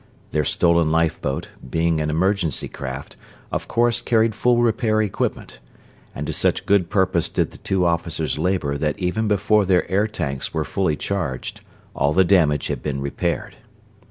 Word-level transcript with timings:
Their 0.31 0.45
stolen 0.45 0.91
lifeboat, 0.91 1.49
being 1.69 2.01
an 2.01 2.09
emergency 2.09 2.67
craft, 2.67 3.17
of 3.51 3.67
course 3.67 4.01
carried 4.01 4.33
full 4.33 4.57
repair 4.63 4.99
equipment; 4.99 5.59
and 6.15 6.25
to 6.25 6.33
such 6.33 6.65
good 6.65 6.89
purpose 6.89 7.29
did 7.29 7.51
the 7.51 7.59
two 7.59 7.85
officers 7.85 8.39
labor 8.39 8.79
that 8.79 8.97
even 8.97 9.27
before 9.27 9.63
their 9.63 9.87
air 9.91 10.07
tanks 10.07 10.55
were 10.55 10.65
fully 10.65 10.95
charged, 10.95 11.61
all 11.95 12.13
the 12.13 12.23
damage 12.25 12.65
had 12.65 12.81
been 12.81 12.99
repaired. 12.99 13.57